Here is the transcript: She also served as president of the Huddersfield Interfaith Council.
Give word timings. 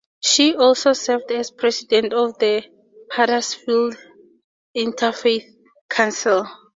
She 0.23 0.55
also 0.55 0.93
served 0.93 1.31
as 1.31 1.51
president 1.51 2.11
of 2.11 2.39
the 2.39 2.63
Huddersfield 3.11 3.95
Interfaith 4.75 5.45
Council. 5.89 6.47